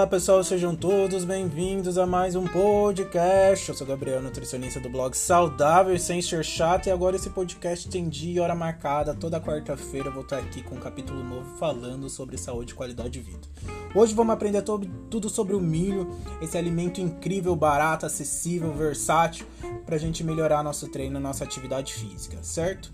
Olá 0.00 0.06
pessoal, 0.06 0.42
sejam 0.42 0.74
todos 0.74 1.26
bem-vindos 1.26 1.98
a 1.98 2.06
mais 2.06 2.34
um 2.34 2.46
podcast. 2.46 3.68
Eu 3.68 3.74
sou 3.74 3.86
Gabriel, 3.86 4.22
nutricionista 4.22 4.80
do 4.80 4.88
blog 4.88 5.14
Saudável 5.14 5.98
Sem 5.98 6.22
Ser 6.22 6.42
Chato, 6.42 6.86
e 6.86 6.90
agora 6.90 7.16
esse 7.16 7.28
podcast 7.28 7.86
tem 7.86 8.08
dia 8.08 8.32
e 8.32 8.40
hora 8.40 8.54
marcada. 8.54 9.14
Toda 9.14 9.38
quarta-feira 9.38 10.08
eu 10.08 10.12
vou 10.12 10.22
estar 10.22 10.38
aqui 10.38 10.62
com 10.62 10.76
um 10.76 10.80
capítulo 10.80 11.22
novo 11.22 11.54
falando 11.58 12.08
sobre 12.08 12.38
saúde 12.38 12.72
e 12.72 12.74
qualidade 12.74 13.10
de 13.10 13.20
vida. 13.20 13.46
Hoje 13.94 14.14
vamos 14.14 14.32
aprender 14.32 14.62
tudo 14.62 15.28
sobre 15.28 15.54
o 15.54 15.60
milho, 15.60 16.10
esse 16.40 16.56
alimento 16.56 16.98
incrível, 16.98 17.54
barato, 17.54 18.06
acessível, 18.06 18.72
versátil, 18.72 19.44
para 19.84 19.96
a 19.96 19.98
gente 19.98 20.24
melhorar 20.24 20.62
nosso 20.62 20.88
treino, 20.88 21.20
nossa 21.20 21.44
atividade 21.44 21.92
física, 21.92 22.38
certo? 22.40 22.90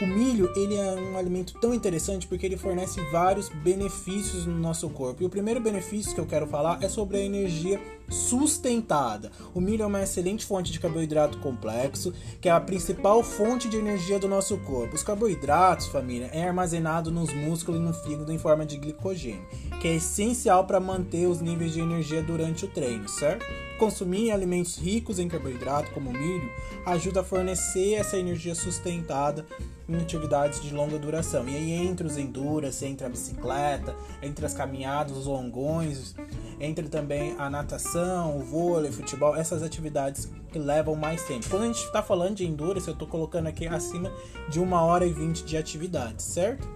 O 0.00 0.06
milho 0.06 0.50
ele 0.56 0.76
é 0.76 0.94
um 0.94 1.16
alimento 1.18 1.54
tão 1.60 1.74
interessante 1.74 2.26
porque 2.26 2.46
ele 2.46 2.56
fornece 2.56 3.00
vários 3.10 3.48
benefícios 3.48 4.46
no 4.46 4.58
nosso 4.58 4.88
corpo. 4.88 5.22
E 5.22 5.26
o 5.26 5.30
primeiro 5.30 5.60
benefício 5.60 6.14
que 6.14 6.20
eu 6.20 6.26
quero 6.26 6.46
falar 6.46 6.82
é 6.82 6.88
sobre 6.88 7.18
a 7.18 7.20
energia 7.20 7.80
sustentada. 8.08 9.30
O 9.54 9.60
milho 9.60 9.82
é 9.82 9.86
uma 9.86 10.02
excelente 10.02 10.44
fonte 10.44 10.72
de 10.72 10.80
carboidrato 10.80 11.38
complexo, 11.38 12.12
que 12.40 12.48
é 12.48 12.52
a 12.52 12.60
principal 12.60 13.22
fonte 13.22 13.68
de 13.68 13.76
energia 13.76 14.18
do 14.18 14.26
nosso 14.26 14.56
corpo. 14.58 14.94
Os 14.94 15.02
carboidratos, 15.02 15.86
família, 15.86 16.30
é 16.32 16.46
armazenado 16.46 17.10
nos 17.10 17.32
músculos 17.32 17.80
e 17.80 17.84
no 17.84 17.92
fígado 17.92 18.32
em 18.32 18.38
forma 18.38 18.66
de 18.66 18.78
glicogênio, 18.78 19.46
que 19.80 19.88
é 19.88 19.96
essencial 19.96 20.64
para 20.66 20.80
manter 20.80 21.26
os 21.26 21.40
níveis 21.40 21.72
de 21.72 21.80
energia 21.80 22.22
durante 22.22 22.64
o 22.64 22.68
treino, 22.68 23.08
certo? 23.08 23.44
Consumir 23.78 24.30
alimentos 24.30 24.76
ricos 24.76 25.18
em 25.18 25.28
carboidrato, 25.28 25.90
como 25.92 26.10
o 26.10 26.12
milho, 26.12 26.50
ajuda 26.84 27.20
a 27.20 27.24
fornecer 27.24 27.94
essa 27.94 28.18
energia 28.18 28.54
sustentada 28.54 29.46
em 29.90 30.00
atividades 30.00 30.62
de 30.62 30.72
longa 30.72 30.98
duração. 30.98 31.48
E 31.48 31.56
aí 31.56 31.72
entre 31.72 32.06
os 32.06 32.16
enduras, 32.16 32.82
entre 32.82 33.06
a 33.06 33.08
bicicleta, 33.08 33.94
entre 34.22 34.46
as 34.46 34.54
caminhadas, 34.54 35.16
os 35.16 35.26
longões, 35.26 36.14
entre 36.60 36.88
também 36.88 37.34
a 37.38 37.50
natação, 37.50 38.38
o 38.38 38.40
vôlei, 38.40 38.92
futebol, 38.92 39.34
essas 39.36 39.62
atividades 39.62 40.30
que 40.52 40.58
levam 40.58 40.94
mais 40.94 41.24
tempo. 41.24 41.48
Quando 41.48 41.62
a 41.62 41.66
gente 41.66 41.84
está 41.84 42.02
falando 42.02 42.36
de 42.36 42.46
endurance, 42.46 42.86
eu 42.86 42.92
estou 42.92 43.08
colocando 43.08 43.46
aqui 43.46 43.66
acima 43.66 44.12
de 44.48 44.60
uma 44.60 44.82
hora 44.82 45.06
e 45.06 45.12
vinte 45.12 45.44
de 45.44 45.56
atividade, 45.56 46.22
certo? 46.22 46.68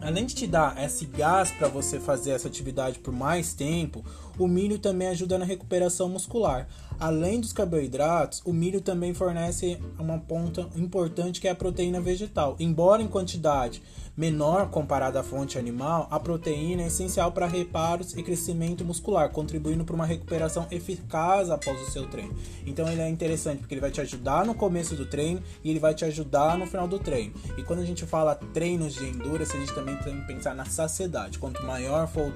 Além 0.00 0.26
de 0.26 0.34
te 0.34 0.46
dar 0.46 0.82
esse 0.82 1.04
gás 1.06 1.50
para 1.50 1.68
você 1.68 2.00
fazer 2.00 2.30
essa 2.30 2.48
atividade 2.48 2.98
por 2.98 3.12
mais 3.12 3.54
tempo, 3.54 4.04
o 4.38 4.46
milho 4.46 4.78
também 4.78 5.08
ajuda 5.08 5.38
na 5.38 5.44
recuperação 5.44 6.08
muscular. 6.08 6.68
Além 6.98 7.40
dos 7.40 7.52
carboidratos, 7.52 8.42
o 8.44 8.52
milho 8.52 8.80
também 8.80 9.12
fornece 9.12 9.78
uma 9.98 10.18
ponta 10.18 10.68
importante 10.76 11.40
que 11.40 11.48
é 11.48 11.50
a 11.50 11.54
proteína 11.54 12.00
vegetal. 12.00 12.56
Embora 12.60 13.02
em 13.02 13.08
quantidade 13.08 13.82
menor 14.16 14.68
comparada 14.68 15.20
à 15.20 15.22
fonte 15.22 15.58
animal, 15.58 16.06
a 16.10 16.20
proteína 16.20 16.82
é 16.82 16.86
essencial 16.86 17.32
para 17.32 17.46
reparos 17.46 18.14
e 18.14 18.22
crescimento 18.22 18.84
muscular, 18.84 19.30
contribuindo 19.30 19.84
para 19.84 19.94
uma 19.94 20.06
recuperação 20.06 20.66
eficaz 20.70 21.50
após 21.50 21.80
o 21.80 21.90
seu 21.90 22.06
treino. 22.06 22.34
Então 22.66 22.90
ele 22.90 23.00
é 23.00 23.08
interessante 23.08 23.60
porque 23.60 23.74
ele 23.74 23.80
vai 23.80 23.90
te 23.90 24.00
ajudar 24.00 24.44
no 24.44 24.54
começo 24.54 24.94
do 24.94 25.06
treino 25.06 25.42
e 25.64 25.70
ele 25.70 25.78
vai 25.78 25.94
te 25.94 26.04
ajudar 26.04 26.58
no 26.58 26.66
final 26.66 26.86
do 26.86 26.98
treino. 26.98 27.32
E 27.56 27.62
quando 27.62 27.80
a 27.80 27.86
gente 27.86 28.04
fala 28.04 28.34
treinos 28.34 28.94
de 28.94 29.08
endurance, 29.08 29.56
a 29.56 29.60
gente 29.60 29.74
também 29.74 29.96
tem 29.96 30.20
que 30.20 30.26
pensar 30.26 30.54
na 30.54 30.66
saciedade. 30.66 31.38
Quanto 31.38 31.64
maior 31.64 32.06
for 32.06 32.32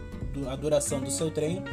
a 0.48 0.56
duração 0.56 1.00
do 1.00 1.10
seu 1.10 1.30
treino, 1.30 1.64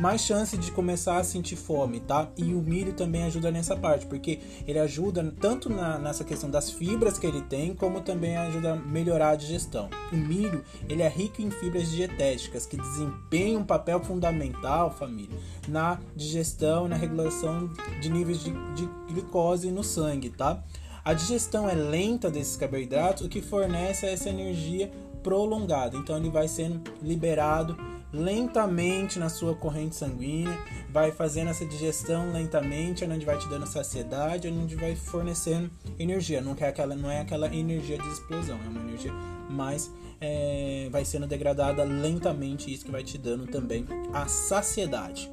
mais 0.00 0.22
chance 0.22 0.56
de 0.56 0.70
começar 0.72 1.18
a 1.18 1.24
sentir 1.24 1.56
fome, 1.56 2.00
tá? 2.00 2.28
E 2.36 2.54
o 2.54 2.60
milho 2.60 2.92
também 2.92 3.24
ajuda 3.24 3.50
nessa 3.50 3.76
parte, 3.76 4.06
porque 4.06 4.40
ele 4.66 4.78
ajuda 4.78 5.32
tanto 5.40 5.68
na, 5.68 5.98
nessa 5.98 6.24
questão 6.24 6.50
das 6.50 6.70
fibras 6.70 7.18
que 7.18 7.26
ele 7.26 7.42
tem, 7.42 7.74
como 7.74 8.00
também 8.00 8.36
ajuda 8.36 8.72
a 8.72 8.76
melhorar 8.76 9.30
a 9.30 9.36
digestão. 9.36 9.88
O 10.12 10.16
milho, 10.16 10.64
ele 10.88 11.02
é 11.02 11.08
rico 11.08 11.40
em 11.40 11.50
fibras 11.50 11.90
dietéticas 11.90 12.66
que 12.66 12.76
desempenham 12.76 13.60
um 13.60 13.64
papel 13.64 14.00
fundamental, 14.00 14.90
família, 14.90 15.38
na 15.68 16.00
digestão, 16.16 16.88
na 16.88 16.96
regulação 16.96 17.70
de 18.00 18.10
níveis 18.10 18.42
de, 18.42 18.50
de 18.74 18.88
glicose 19.08 19.70
no 19.70 19.84
sangue, 19.84 20.30
tá? 20.30 20.62
A 21.04 21.14
digestão 21.14 21.68
é 21.68 21.74
lenta 21.74 22.30
desses 22.30 22.56
carboidratos, 22.56 23.26
o 23.26 23.28
que 23.28 23.42
fornece 23.42 24.06
essa 24.06 24.28
energia 24.28 24.90
prolongada. 25.22 25.96
Então 25.96 26.16
ele 26.16 26.30
vai 26.30 26.48
sendo 26.48 26.82
liberado 27.02 27.76
lentamente 28.12 29.18
na 29.18 29.30
sua 29.30 29.54
corrente 29.54 29.96
sanguínea, 29.96 30.56
vai 30.90 31.10
fazendo 31.10 31.48
essa 31.48 31.64
digestão 31.64 32.30
lentamente, 32.30 33.04
onde 33.04 33.24
vai 33.24 33.38
te 33.38 33.48
dando 33.48 33.66
saciedade, 33.66 34.48
onde 34.48 34.76
vai 34.76 34.94
fornecendo 34.94 35.70
energia. 35.98 36.42
Não, 36.42 36.54
é 36.58 36.68
aquela, 36.68 36.94
não 36.94 37.10
é 37.10 37.20
aquela 37.20 37.46
energia 37.54 37.96
de 37.96 38.08
explosão, 38.08 38.58
é 38.64 38.68
uma 38.68 38.80
energia 38.80 39.12
mais. 39.48 39.90
É, 40.20 40.88
vai 40.92 41.04
sendo 41.04 41.26
degradada 41.26 41.82
lentamente, 41.82 42.72
isso 42.72 42.84
que 42.84 42.92
vai 42.92 43.02
te 43.02 43.18
dando 43.18 43.46
também 43.46 43.86
a 44.12 44.26
saciedade. 44.26 45.28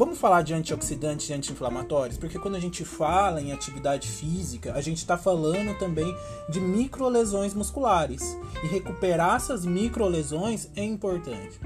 Vamos 0.00 0.18
falar 0.18 0.40
de 0.40 0.54
antioxidantes 0.54 1.28
e 1.28 1.34
anti-inflamatórios, 1.34 2.16
porque 2.16 2.38
quando 2.38 2.54
a 2.54 2.58
gente 2.58 2.86
fala 2.86 3.38
em 3.38 3.52
atividade 3.52 4.08
física, 4.08 4.72
a 4.72 4.80
gente 4.80 4.96
está 4.96 5.18
falando 5.18 5.78
também 5.78 6.16
de 6.48 6.58
microlesões 6.58 7.52
musculares. 7.52 8.34
E 8.64 8.66
recuperar 8.66 9.36
essas 9.36 9.66
microlesões 9.66 10.70
é 10.74 10.82
importante. 10.82 11.60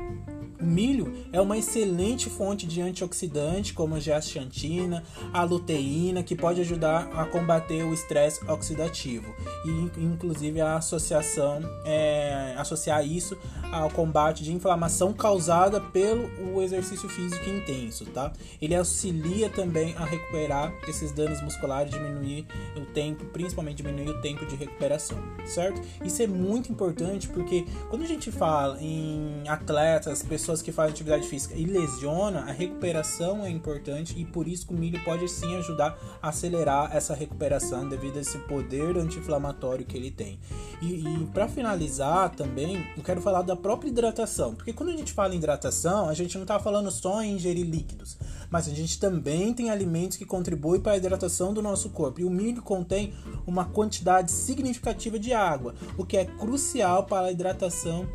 O 0.65 0.67
milho 0.67 1.13
é 1.31 1.39
uma 1.39 1.59
excelente 1.59 2.31
fonte 2.31 2.67
de 2.67 2.81
antioxidante, 2.81 3.75
como 3.75 3.97
a 3.97 4.01
zeaxantina, 4.01 5.05
a 5.31 5.45
luteína, 5.45 6.23
que 6.23 6.35
pode 6.35 6.59
ajudar 6.63 7.11
a 7.13 7.27
combater 7.27 7.85
o 7.85 7.93
estresse 7.93 8.43
oxidativo 8.51 9.27
e, 9.67 10.01
inclusive, 10.03 10.63
a 10.63 10.77
associação, 10.77 11.61
é, 11.85 12.55
associar 12.57 13.07
isso 13.07 13.37
ao 13.71 13.91
combate 13.91 14.43
de 14.43 14.55
inflamação 14.55 15.13
causada 15.13 15.83
pelo 15.83 16.31
o 16.55 16.63
exercício 16.63 17.11
físico 17.11 17.47
intenso, 17.47 18.07
tá? 18.07 18.33
Ele 18.63 18.75
auxilia 18.75 19.51
também 19.51 19.95
a 19.99 20.05
recuperar 20.07 20.73
esses 20.89 21.13
danos 21.13 21.43
musculares, 21.43 21.93
diminuir 21.93 22.47
o 22.75 22.87
tempo, 22.87 23.27
principalmente 23.27 23.83
diminuir 23.83 24.09
o 24.09 24.21
tempo 24.23 24.47
de 24.47 24.57
recuperação, 24.57 25.19
certo? 25.45 25.83
Isso 26.03 26.23
é 26.23 26.27
muito 26.27 26.73
importante 26.73 27.29
porque 27.29 27.67
quando 27.91 28.03
a 28.03 28.07
gente 28.07 28.33
fala 28.33 28.81
em 28.81 29.47
atletas, 29.47 30.23
pessoas 30.23 30.54
pessoas 30.55 30.63
que 30.63 30.73
fazem 30.73 30.93
atividade 30.93 31.27
física 31.27 31.55
e 31.55 31.65
lesiona, 31.65 32.41
a 32.41 32.53
recuperação 32.53 33.45
é 33.45 33.51
importante 33.51 34.15
e 34.19 34.25
por 34.25 34.47
isso 34.47 34.67
o 34.71 34.75
milho 34.75 35.03
pode 35.05 35.29
sim 35.29 35.57
ajudar 35.57 35.99
a 36.23 36.29
acelerar 36.29 36.95
essa 36.95 37.15
recuperação 37.15 37.89
devido 37.89 38.19
a 38.19 38.21
esse 38.21 38.39
poder 38.41 38.97
anti-inflamatório 38.97 39.85
que 39.85 39.97
ele 39.97 40.11
tem. 40.11 40.39
E, 40.81 41.07
e 41.07 41.27
para 41.33 41.49
finalizar 41.49 42.31
também, 42.31 42.87
eu 42.97 43.03
quero 43.03 43.21
falar 43.21 43.43
da 43.43 43.57
própria 43.57 43.89
hidratação, 43.89 44.55
porque 44.55 44.73
quando 44.73 44.91
a 44.91 44.97
gente 44.97 45.13
fala 45.13 45.35
em 45.35 45.39
hidratação, 45.39 46.09
a 46.09 46.15
gente 46.15 46.35
não 46.37 46.43
está 46.43 46.59
falando 46.59 46.91
só 46.91 47.23
em 47.23 47.35
ingerir 47.35 47.67
líquidos, 47.67 48.17
mas 48.51 48.69
a 48.69 48.75
gente 48.75 49.01
também 49.01 49.53
tem 49.53 49.71
alimentos 49.71 50.17
que 50.17 50.25
contribuem 50.25 50.81
para 50.81 50.93
a 50.93 50.97
hidratação 50.97 51.53
do 51.53 51.63
nosso 51.63 51.91
corpo. 51.91 52.21
E 52.21 52.25
o 52.25 52.31
milho 52.31 52.63
contém 52.63 53.13
uma 53.47 53.65
quantidade 53.65 54.31
significativa 54.31 55.19
de 55.19 55.33
água, 55.33 55.75
o 55.99 56.05
que 56.05 56.17
é 56.17 56.25
crucial 56.25 57.05
para 57.05 57.27
a 57.27 57.33
hidratação 57.33 58.07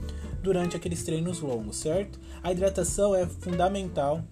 durante 0.42 0.76
aqueles 0.76 1.04
treinos 1.04 1.40
longos, 1.40 1.78
certo? 1.78 2.20
A 2.42 2.52
hidratação 2.52 3.16
é 3.16 3.26
fundamental 3.26 4.24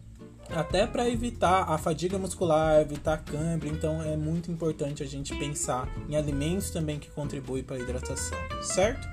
até 0.50 0.88
para 0.88 1.09
evitar 1.09 1.69
a 1.69 1.78
fadiga 1.78 2.18
muscular, 2.18 2.79
evitar 2.79 3.18
cãibra, 3.18 3.68
então 3.68 4.01
é 4.01 4.16
muito 4.16 4.50
importante 4.50 5.03
a 5.03 5.06
gente 5.06 5.35
pensar 5.35 5.90
em 6.07 6.16
alimentos 6.16 6.72
também 6.72 6.97
que 6.97 7.09
contribuem 7.09 7.63
para 7.63 7.75
a 7.75 7.79
hidratação, 7.79 8.38
certo? 8.62 9.07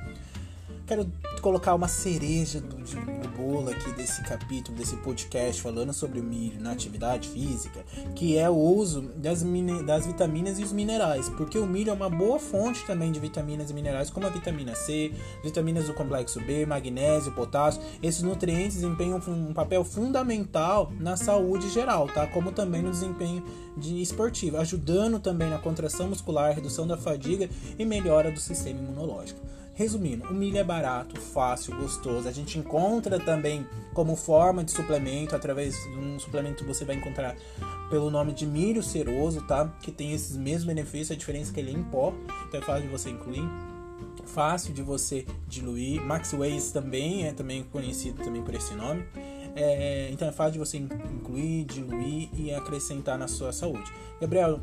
Quero 0.87 1.11
colocar 1.45 1.75
uma 1.75 1.89
cereja 1.89 2.59
do, 2.59 2.77
do, 2.77 3.29
bolo 3.37 3.69
aqui 3.69 3.93
desse 3.93 4.23
capítulo, 4.23 4.79
desse 4.79 4.97
podcast 4.97 5.61
falando 5.61 5.93
sobre 5.93 6.19
o 6.19 6.23
milho 6.23 6.59
na 6.59 6.73
atividade 6.73 7.29
física, 7.29 7.85
que 8.15 8.39
é 8.39 8.49
o 8.49 8.55
uso 8.55 9.03
das, 9.17 9.45
das 9.85 10.07
vitaminas 10.07 10.59
e 10.59 10.63
os 10.63 10.73
minerais, 10.73 11.29
porque 11.29 11.59
o 11.59 11.67
milho 11.67 11.91
é 11.91 11.93
uma 11.93 12.09
boa 12.09 12.39
fonte 12.39 12.87
também 12.87 13.13
de 13.13 13.21
vitaminas 13.21 13.71
e 13.71 13.75
minerais, 13.75 14.09
como 14.09 14.27
a 14.27 14.31
vitamina 14.31 14.75
C, 14.75 15.13
vitaminas 15.43 15.87
do 15.87 15.93
complexo 15.93 16.41
B, 16.41 16.65
magnésio, 16.65 17.31
potássio. 17.33 17.83
Esses 18.03 18.23
nutrientes 18.23 18.77
desempenham 18.77 19.21
um 19.29 19.53
papel 19.53 19.85
fundamental 19.85 20.91
na 20.99 21.15
saúde 21.15 21.69
geral, 21.69 22.09
tá? 22.09 22.27
Como 22.27 22.53
também 22.53 22.81
no 22.81 22.91
desempenho 22.91 23.45
de 23.77 24.01
esportivo, 24.01 24.57
ajudando 24.57 25.21
também 25.21 25.51
na 25.51 25.59
contração 25.59 26.09
muscular, 26.09 26.55
redução 26.55 26.87
da 26.87 26.97
fadiga 26.97 27.51
e 27.79 27.85
melhora 27.85 28.33
do 28.33 28.41
sistema 28.41 28.81
imunológico. 28.81 29.45
Resumindo, 29.77 30.29
o 30.29 30.33
milho 30.33 30.57
é 30.57 30.63
barato, 30.63 31.21
fácil, 31.35 31.77
gostoso. 31.77 32.29
A 32.29 32.33
gente 32.33 32.59
encontra 32.59 33.19
também 33.19 33.67
como 33.93 34.15
forma 34.15 34.63
de 34.63 34.71
suplemento, 34.71 35.35
através 35.35 35.75
de 35.75 35.99
um 35.99 36.19
suplemento 36.19 36.63
que 36.63 36.69
você 36.69 36.85
vai 36.85 36.95
encontrar 36.95 37.35
pelo 37.91 38.11
nome 38.11 38.33
de 38.33 38.47
milho 38.47 38.83
ceroso, 38.83 39.43
tá? 39.43 39.69
Que 39.83 39.91
tem 39.91 40.13
esses 40.13 40.37
mesmos 40.37 40.65
benefícios, 40.65 41.11
a 41.11 41.17
diferença 41.17 41.51
é 41.51 41.55
que 41.55 41.61
ele 41.61 41.73
é 41.73 41.75
em 41.75 41.83
pó, 41.83 42.15
então 42.47 42.61
é 42.61 42.63
fácil 42.63 42.83
de 42.83 42.89
você 42.89 43.11
incluir. 43.11 43.43
Fácil 44.27 44.73
de 44.73 44.83
você 44.83 45.27
diluir. 45.47 46.01
Max 46.01 46.33
Ways 46.33 46.73
também 46.73 47.27
é 47.27 47.33
também 47.33 47.63
conhecido 47.65 48.23
também 48.23 48.43
por 48.43 48.55
esse 48.55 48.75
nome. 48.75 49.05
É, 49.57 50.09
então 50.11 50.27
é 50.27 50.33
fácil 50.33 50.55
de 50.55 50.59
você 50.59 50.79
incluir, 50.79 51.65
diluir 51.65 52.29
e 52.37 52.53
acrescentar 52.53 53.19
na 53.19 53.29
sua 53.29 53.53
saúde. 53.53 53.93
Gabriel, 54.21 54.61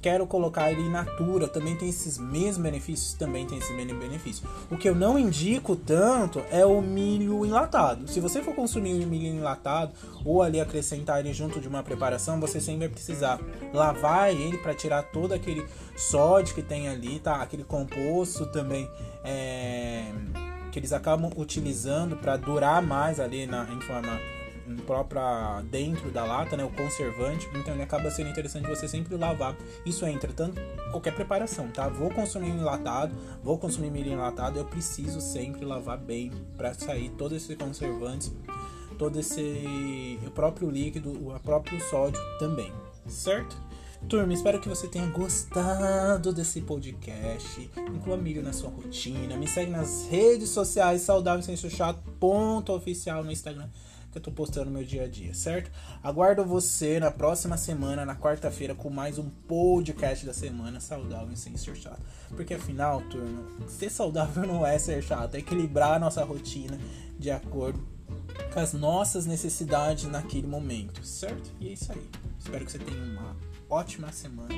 quero 0.00 0.26
colocar 0.26 0.70
ele 0.70 0.82
in 0.82 0.90
natura, 0.90 1.48
também 1.48 1.76
tem 1.76 1.88
esses 1.88 2.18
mesmos 2.18 2.58
benefícios, 2.58 3.14
também 3.14 3.46
tem 3.46 3.58
esses 3.58 3.74
mesmos 3.74 3.98
benefícios. 3.98 4.48
O 4.70 4.76
que 4.76 4.88
eu 4.88 4.94
não 4.94 5.18
indico 5.18 5.76
tanto 5.76 6.42
é 6.50 6.64
o 6.64 6.80
milho 6.80 7.44
enlatado. 7.44 8.08
Se 8.08 8.20
você 8.20 8.42
for 8.42 8.54
consumir 8.54 9.04
o 9.04 9.06
milho 9.06 9.26
enlatado 9.26 9.92
ou 10.24 10.42
ali 10.42 10.60
acrescentar 10.60 11.20
ele 11.20 11.32
junto 11.32 11.60
de 11.60 11.68
uma 11.68 11.82
preparação, 11.82 12.40
você 12.40 12.60
sempre 12.60 12.80
vai 12.80 12.88
precisar 12.88 13.40
lavar 13.72 14.30
ele 14.30 14.58
para 14.58 14.74
tirar 14.74 15.02
todo 15.02 15.32
aquele 15.32 15.66
sódio 15.96 16.54
que 16.54 16.62
tem 16.62 16.88
ali, 16.88 17.18
tá? 17.18 17.42
Aquele 17.42 17.64
composto 17.64 18.46
também 18.46 18.88
é, 19.24 20.12
que 20.70 20.78
eles 20.78 20.92
acabam 20.92 21.30
utilizando 21.36 22.16
para 22.16 22.36
durar 22.36 22.80
mais 22.82 23.18
ali 23.18 23.46
na, 23.46 23.64
em 23.64 23.80
forma 23.80 24.18
própria 24.76 25.62
dentro 25.70 26.10
da 26.10 26.24
lata, 26.24 26.56
né, 26.56 26.64
o 26.64 26.70
conservante, 26.70 27.48
então 27.54 27.74
ele 27.74 27.82
acaba 27.82 28.10
sendo 28.10 28.30
interessante 28.30 28.68
você 28.68 28.88
sempre 28.88 29.16
lavar. 29.16 29.56
Isso 29.84 30.04
é, 30.04 30.10
entretanto, 30.10 30.60
qualquer 30.90 31.14
preparação, 31.14 31.68
tá? 31.68 31.88
Vou 31.88 32.10
consumir 32.10 32.50
enlatado, 32.50 33.14
vou 33.42 33.58
consumir 33.58 33.90
milho 33.90 34.12
enlatado, 34.12 34.58
eu 34.58 34.64
preciso 34.64 35.20
sempre 35.20 35.64
lavar 35.64 35.98
bem 35.98 36.32
para 36.56 36.74
sair 36.74 37.10
todos 37.10 37.42
esses 37.42 37.56
conservantes, 37.56 38.32
todo 38.98 39.18
esse 39.18 40.18
o 40.26 40.30
próprio 40.30 40.70
líquido, 40.70 41.10
o 41.10 41.38
próprio 41.40 41.80
sódio 41.88 42.20
também, 42.38 42.72
certo? 43.06 43.56
Turma, 44.06 44.32
espero 44.32 44.60
que 44.60 44.68
você 44.68 44.86
tenha 44.86 45.06
gostado 45.06 46.32
desse 46.32 46.60
podcast. 46.62 47.68
Inclua 47.92 48.16
milho 48.16 48.42
na 48.42 48.52
sua 48.52 48.70
rotina. 48.70 49.36
Me 49.36 49.46
segue 49.46 49.70
nas 49.70 50.06
redes 50.08 50.50
sociais 50.50 51.02
saudável 51.02 51.42
sem 51.42 51.56
chato, 51.56 52.00
ponto 52.18 52.72
oficial 52.72 53.24
no 53.24 53.32
Instagram 53.32 53.68
eu 54.18 54.22
tô 54.22 54.30
postando 54.30 54.70
meu 54.70 54.84
dia 54.84 55.04
a 55.04 55.08
dia, 55.08 55.32
certo? 55.32 55.70
Aguardo 56.02 56.44
você 56.44 57.00
na 57.00 57.10
próxima 57.10 57.56
semana, 57.56 58.04
na 58.04 58.16
quarta-feira, 58.16 58.74
com 58.74 58.90
mais 58.90 59.18
um 59.18 59.30
podcast 59.30 60.26
da 60.26 60.34
semana 60.34 60.80
saudável 60.80 61.34
sem 61.36 61.56
ser 61.56 61.76
chato. 61.76 62.02
Porque 62.30 62.54
afinal, 62.54 63.00
turma, 63.02 63.44
ser 63.68 63.90
saudável 63.90 64.46
não 64.46 64.66
é 64.66 64.78
ser 64.78 65.02
chato, 65.02 65.36
é 65.36 65.38
equilibrar 65.38 65.94
a 65.94 65.98
nossa 65.98 66.24
rotina 66.24 66.78
de 67.18 67.30
acordo 67.30 67.80
com 68.52 68.60
as 68.60 68.72
nossas 68.72 69.26
necessidades 69.26 70.04
naquele 70.04 70.46
momento, 70.46 71.04
certo? 71.04 71.50
E 71.60 71.68
é 71.68 71.72
isso 71.72 71.92
aí. 71.92 72.08
Espero 72.38 72.64
que 72.64 72.72
você 72.72 72.78
tenha 72.78 73.02
uma 73.02 73.36
ótima 73.70 74.12
semana. 74.12 74.54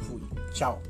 Fui. 0.00 0.20
Tchau. 0.52 0.82